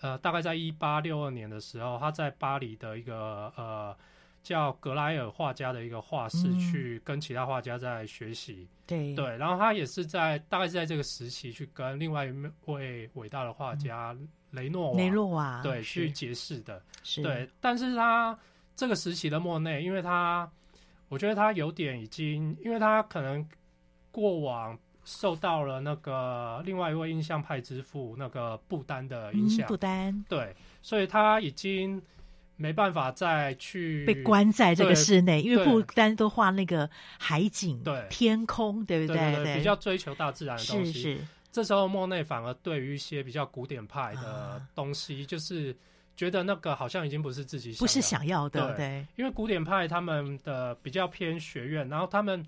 [0.00, 3.96] 呃，大概在一八六二年的时候，他在巴黎的一个呃。
[4.42, 8.66] 叫格莱尔画家的一个画室，去跟其他画家在学习。
[8.66, 12.32] 嗯、对对，然后他也是在大概是在这个时期去跟另外一
[12.64, 14.16] 位伟大的画家
[14.50, 16.82] 雷诺瓦，雷诺瓦对去结识的。
[17.02, 18.38] 是对，但是他
[18.74, 20.50] 这个时期的莫内，因为他
[21.08, 23.46] 我觉得他有点已经，因为他可能
[24.10, 32.00] 过往受到了那个另外一位印象派之父那个布丹的影响，嗯、布丹对，所以他已经。
[32.58, 39.56] 没办法再去被关在这个室内，因为不单都画那个海景、对天空，对不对？
[39.56, 40.92] 比较追求大自然的东西。
[40.92, 41.18] 是是。
[41.52, 45.74] 这时候莫内反而对于一些比较古典派的东西，就是
[46.16, 48.74] 觉得那个好像已经不是自己想要，不是想要的。
[48.74, 52.44] 对，对，因为古典派他们的比较偏学院，然后他们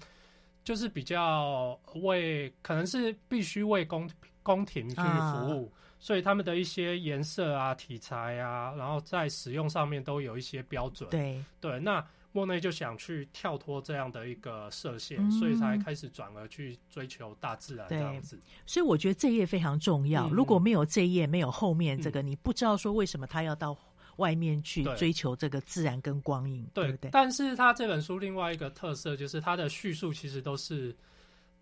[0.65, 4.11] 就是比较为，可能是必须为宫
[4.43, 5.73] 宫廷去服务。
[5.75, 11.09] 啊所以他们的一些颜色啊、题材啊，然后在使用上面都有一些标准。
[11.11, 18.41] 对对，那莫内就想去跳脱这样的一个设限，嗯、所以才开始转而去追求大自然这样子。
[18.65, 20.27] 所以我觉得这页非常重要。
[20.29, 23.77] 嗯、如果没有这页，没有后面这个，嗯、你不知道说为什么他要到
[24.17, 27.11] 外面去追求这个自然跟光影，对，对不对？
[27.11, 30.97] 但是他这本书另外一个特色就是他的叙述其实都是。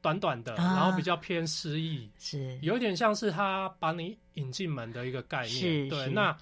[0.01, 2.59] 短短的，然后比较偏诗意，是。
[2.63, 5.51] 有点像是他把你引进门的一个概念。
[5.51, 6.37] 是对，那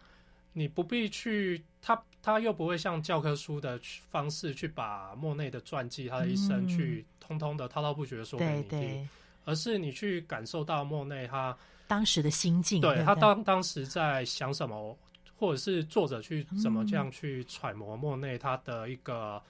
[0.52, 3.80] 你不必去，他他又不会像教科书的
[4.10, 9.08] 方式去把莫内的传记、他的一生去通通的滔滔不绝的说给你听，对对，
[9.44, 14.96] 而是你去感受到莫内他当时的心境，对，对他当当时在想什么，
[15.38, 19.42] 或者是作者去怎么这样去揣摩莫内他的一个。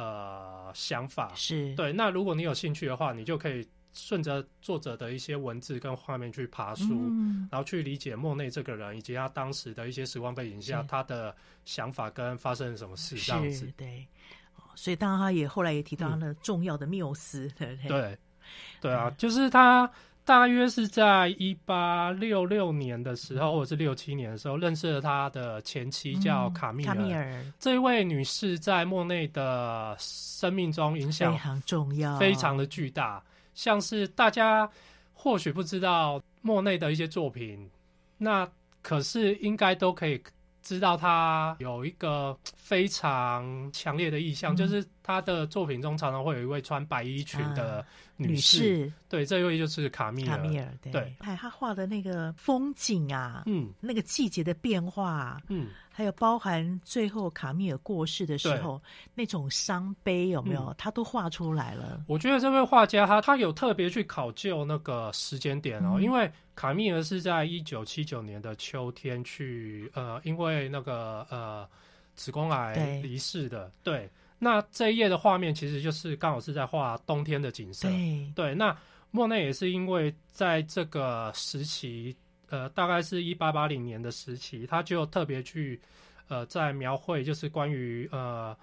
[0.00, 1.92] 呃，想法是对。
[1.92, 11.34] 那如果你有兴趣的话，你就可以顺着作者的一些文字跟画面去爬书，嗯然后去理解莫内这个人以及他当时的一些时光背景下他的
[11.64, 13.70] 想法跟发生了什么事这样子。
[13.76, 14.06] 对。
[14.56, 17.88] 哦所以，当然他也后来也提到他的重要的缪斯，对不对？
[17.88, 18.18] 对，
[18.80, 19.90] 对啊嗯，就是他
[20.24, 26.94] 大约是在一八六六年的时候，或者是六七年的时候，认识了他的前妻叫嗯卡密尔。
[26.94, 33.20] 卡米尔这一位女士在莫内的生命中影响非常重要，非常的巨大，
[33.54, 34.70] 像是大家
[35.12, 37.68] 或许不知道莫内的一些作品，
[38.16, 38.48] 那
[38.82, 40.22] 可是应该都可以
[40.62, 44.56] 知道他有一个非常强烈的意向，嗯。
[44.56, 47.84] 就是他的作品中常常会有一位穿白衣裙的
[48.16, 48.92] 女士，啊女士。
[49.08, 50.36] 对，这一位就是卡密尔。
[50.36, 51.14] 卡米尔，对，对。
[51.20, 53.72] 哎，他画的那个风景啊，嗯。
[53.80, 58.80] 那个季节的变化，嗯，还有包含最后卡米尔过世的时候
[59.14, 60.66] 那种伤悲，有没有？
[60.66, 60.74] 嗯。
[60.78, 62.04] 他都画出来了。
[62.06, 66.02] 我觉得这位画家他他有特别去考究那个时间点哦，嗯。
[66.02, 71.66] 因为卡密尔是在一九七九年的秋天去呃，因为那个呃
[72.14, 73.72] 子宫癌离世的。
[73.82, 74.08] 对，
[74.40, 77.88] 那这一页的画面其实就是刚好是在画冬天的景色。
[77.88, 78.76] 对，对，那
[79.12, 82.16] 莫内也是因为在这个时期，
[82.48, 85.80] 呃，大概是一八八零年的时期，他就特别去
[86.26, 88.56] 呃在描绘就是关于呃。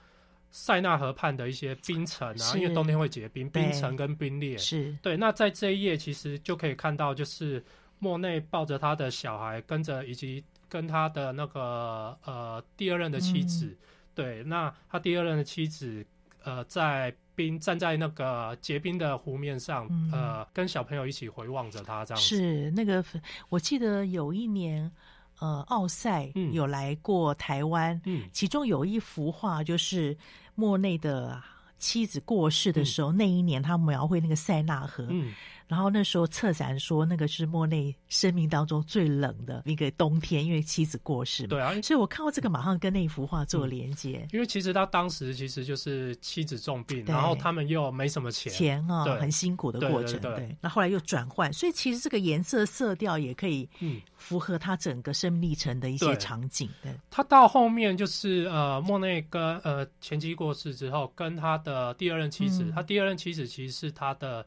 [0.50, 4.58] 塞纳河畔的一些冰层啊，是因为冬天会结冰，冰层跟冰裂。
[4.58, 7.64] 是，对，那在这一页其实就可以看到，就是
[8.00, 13.66] 莫内抱着他的小孩，跟着以及跟他的那个呃第二任的妻子。
[13.66, 13.78] 嗯
[14.18, 16.04] 对，那他第二任的妻子
[16.44, 20.12] 呃在冰站在那个结冰的湖面上，嗯。
[20.12, 22.28] 呃跟小朋友一起回望着他这样子。
[22.28, 23.06] 是那个，
[23.50, 24.92] 我记得有一年，
[25.40, 26.52] 呃，奥赛嗯。
[26.52, 28.28] 有来过台湾，嗯。
[28.34, 30.18] 其中有一幅画就是
[30.56, 31.40] 莫内的
[31.78, 35.32] 妻子过世的时候，那一年他描绘那个塞纳河，嗯，
[35.68, 41.50] 然后那时候策展说那个是莫内生命当中最冷的一个冬天，因为妻子过世嘛。
[41.50, 44.28] 对啊，所以我看到这个，马上跟那一幅画做连接。
[44.32, 48.52] 因为其实他当时其实就是妻子重病，然后他们又没什么钱。
[48.52, 56.70] 钱啊、对很辛苦的过程，对对对那后来又转换，所以其实这个颜色色调也可以嗯，符合他整个生命历程的一些对场景。
[56.82, 64.46] 对，他到后面就是呃，莫内跟呃前妻过世之后，跟他的第二任妻子，嗯他第二任妻子其实是他的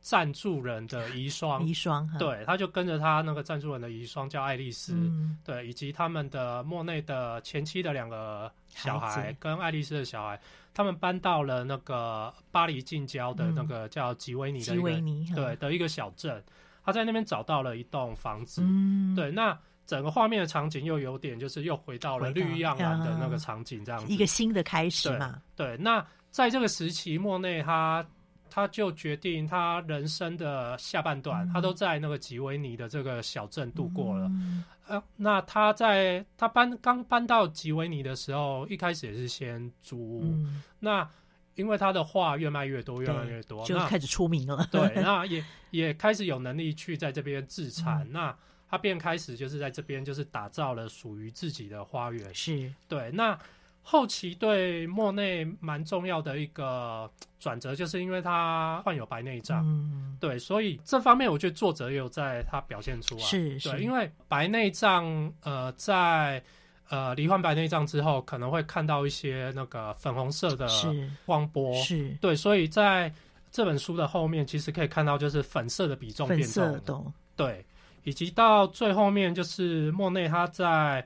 [0.00, 10.40] 赞助人的遗孀，遗孀哈，对，他就跟着他那个赞助人的遗孀叫爱丽丝，嗯，对，以及他们的莫内的前妻的两个小孩孩跟爱丽丝的小孩，
[10.72, 16.42] 他们搬到了那个巴黎近郊的那个叫吉维尼的吉一个、维尼，对，的一个小镇，
[16.82, 24.10] 他在那边找到了一栋房子，嗯，对，那整个画面的场景又有点就是又回到了绿意盎然的那个场景，这样子。
[24.10, 28.02] 一个新的开始嘛，对，那在这个时期，莫内他
[28.50, 34.26] 他就决定他人生的下半段，嗯他都在那个吉维尼的这个小镇度过了。
[34.26, 40.22] 嗯呃，那他在他搬刚搬到吉维尼的时候，一开始也是先租屋。
[40.24, 41.08] 嗯，那
[41.54, 44.66] 因为他的画越卖越多，越卖越多，就开始出名了。
[44.72, 48.02] 对，那也也开始有能力去在这边自产。
[48.08, 48.36] 嗯那
[48.68, 52.32] 他便开始就是在这边就是打造了属于自己的花园。
[52.32, 53.36] 是，对，那
[53.82, 57.10] 后期对莫内蛮重要的一个
[57.40, 59.64] 转折，就是因为他患有白内障。
[59.66, 63.20] 嗯，对，所以这方面我觉得作者也有在他表现出来。
[63.22, 66.42] 是是对，因为白内障，呃，在
[66.88, 70.68] 呃罹患白内障之后，可能会看到一些那个粉红色的
[71.26, 71.74] 光波。
[71.82, 73.12] 是对，所以在
[73.50, 77.12] 这本书的后面，其实可以看到就是粉色的比重变重。
[77.34, 77.64] 对，
[78.04, 81.04] 以及到最后面就是莫内他在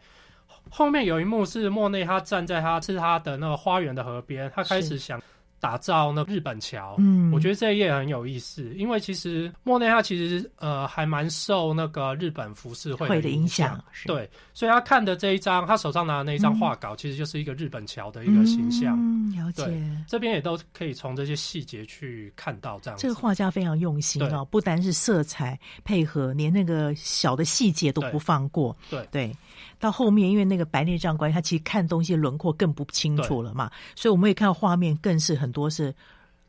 [0.76, 5.22] 后面有一幕是莫内他站在他是他的那个花园的河边，他开始想
[5.64, 6.96] 打造那日本桥。
[6.98, 18.94] 嗯，我觉得这一页很有意思，因为其实莫内他其实呃还蛮受那个日本浮世绘会的影影响对，所以他看的这一张，他手上拿的那一张嗯画稿，其实就是一个日本桥的一个形象。
[18.98, 19.64] 嗯，了解。
[20.06, 23.02] 这边也都可以从这些细节去看到这样子。
[23.02, 28.76] 这个画家非常用心对哦，不单是色彩配合，连那个小的细节都不放过。
[28.90, 29.36] 对对，
[29.78, 35.94] 到后面因为那个白内障关系，他其实看东西轮廓更不清楚了嘛，所以我们也看到画面更是很多是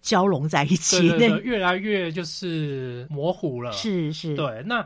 [0.01, 1.07] 交融在一起。
[1.07, 3.71] 对对对，越来越就是模糊了。
[3.71, 4.85] 是是，对，那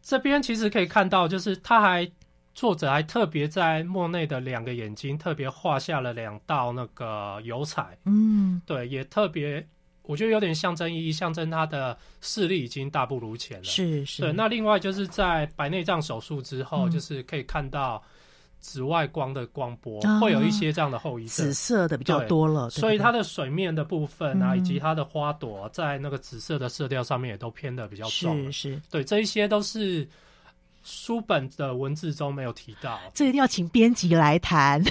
[0.00, 2.10] 这边其实可以看到，就是他还
[2.54, 9.64] 作者还特别在莫内的两个眼睛特别画下了两道那个油彩，嗯，对，也特别
[10.02, 13.64] 我觉得有点象征意义，象征他的视力已经大不如前了。
[13.64, 18.02] 是是，对，那另外就是在白内障手术之后，嗯就是可以看到
[18.60, 30.08] 紫外光的光波，啊、会有一些这样的后遗症，紫色的比较多了，所以它的水面的部分啊，嗯、以及它的花朵在那个紫色的色调上面也都偏的比较重，是是，对，这一些都是。
[30.90, 34.82] 书本的文字中没有提到，这一定要请编辑来谈，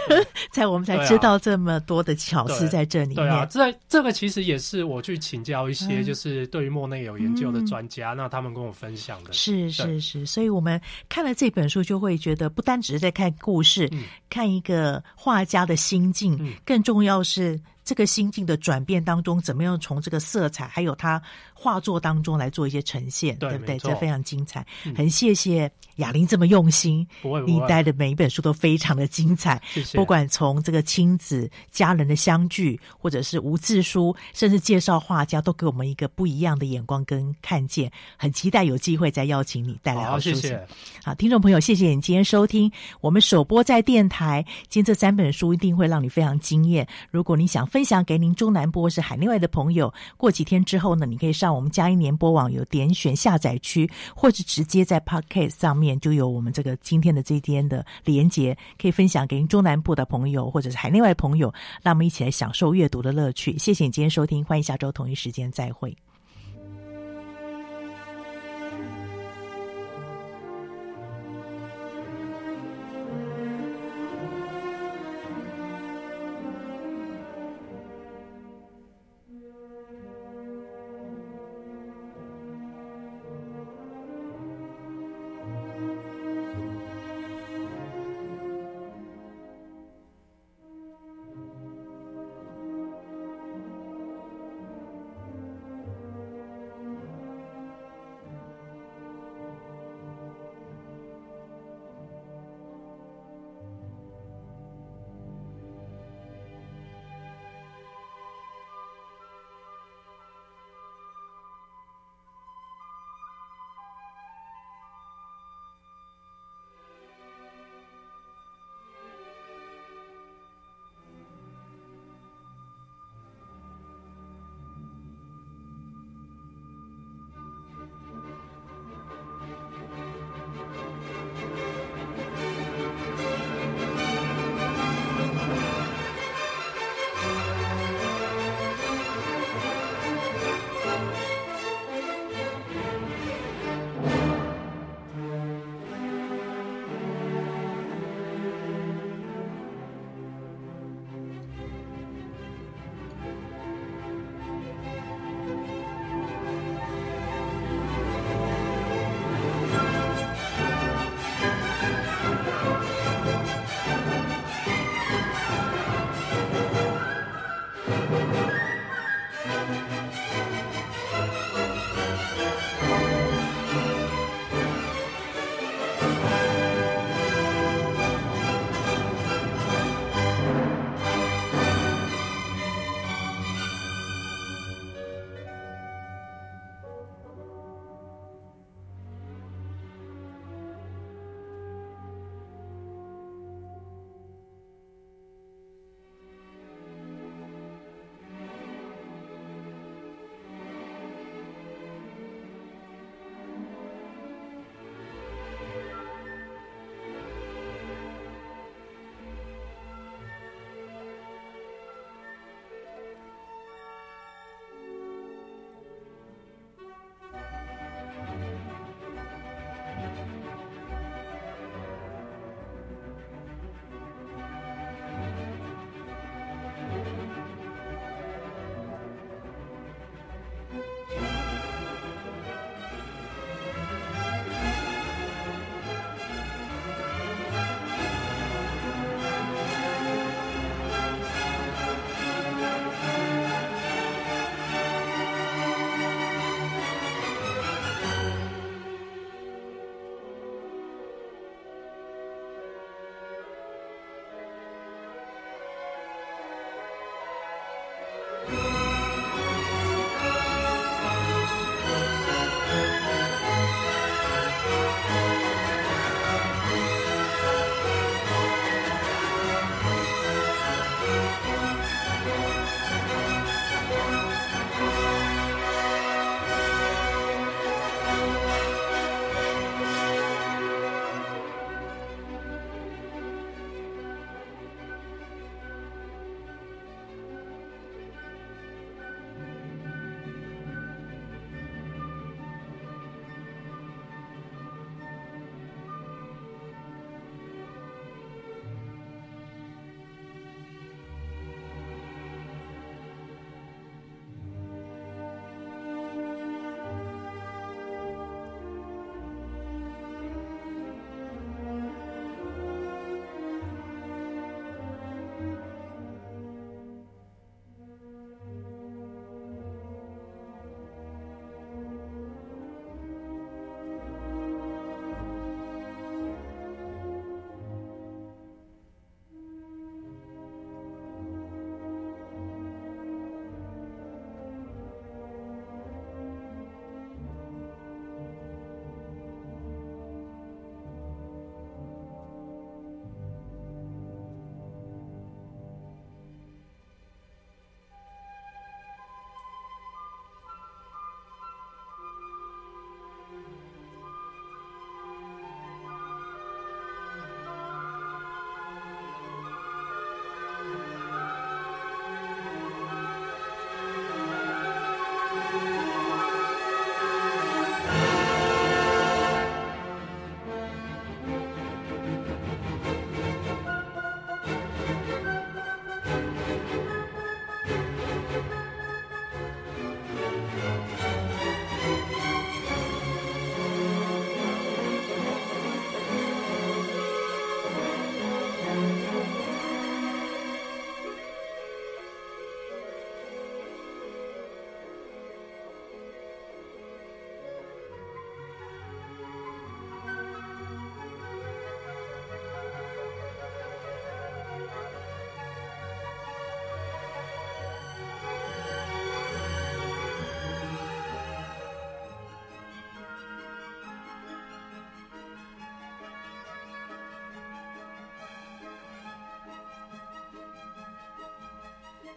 [0.51, 3.15] 才 我们才知道这么多的巧思在这里面。
[3.15, 9.33] 对啊，这这个其实也是我去请教一些就是对于莫内有研究的专家，嗯、那他们跟我分享的。
[9.33, 10.79] 是是是，所以我们
[11.09, 17.59] 看了这本书，就会觉得不单只是在看故事，嗯、看一个画家的心境，嗯、更重要是。
[17.87, 21.21] 这个心境的转变当中，怎么样从这个色彩还有他
[21.53, 23.79] 画作当中来做一些呈现，对，对不对？
[23.79, 27.07] 这非常精彩，嗯、很谢谢雅玲这么用心。
[27.21, 29.61] 不会，不会，你带的每一本书都非常的精彩。
[29.71, 29.97] 谢谢。
[29.97, 37.89] 不管从这个亲子家人的相聚，或者是无字书，甚至介绍画家，都给我们一个不一样的眼光跟看见。
[38.17, 40.31] 很期待有机会再邀请你带来好书。
[40.31, 40.67] 谢谢。
[41.05, 42.69] 好，听众朋友，谢谢你今天收听
[42.99, 44.45] 我们首播在电台。
[44.67, 46.85] 今天这三本书一定会让你非常惊艳。
[47.11, 61.53] 如果你想分分享给您中南部或是海内外的朋友，过几天之后呢，你可以上我们嘉音联播网有点选下载区，或者直接在 Podcast 上面就有我们这个今天的这一天的连接，可以分享给您中南部的朋友或者是海内外朋友，
[61.83, 63.55] 让我们一起来享受阅读的乐趣。
[63.59, 65.95] 谢谢你今天收听，欢迎下周同一时间再会。